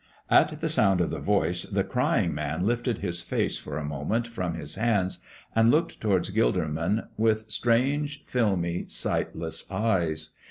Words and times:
At 0.31 0.61
the 0.61 0.67
sound 0.67 0.99
of 0.99 1.11
the 1.11 1.19
voice 1.19 1.61
the 1.61 1.83
crying 1.83 2.33
man 2.33 2.65
lifted 2.65 2.97
his 2.97 3.21
face 3.21 3.59
for 3.59 3.77
a 3.77 3.85
moment 3.85 4.25
from 4.25 4.55
his 4.55 4.73
hands 4.73 5.19
and 5.55 5.69
looked 5.69 6.01
towards 6.01 6.31
Gilderman 6.31 7.07
with 7.17 7.45
strange, 7.51 8.23
filmy, 8.25 8.85
sightless 8.87 9.69
eyes. 9.69 10.31